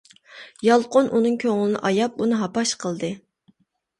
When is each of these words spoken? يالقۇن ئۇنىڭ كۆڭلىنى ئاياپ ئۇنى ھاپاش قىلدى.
يالقۇن 0.67 1.09
ئۇنىڭ 1.17 1.35
كۆڭلىنى 1.43 1.81
ئاياپ 1.89 2.17
ئۇنى 2.25 2.39
ھاپاش 2.39 2.75
قىلدى. 2.85 3.13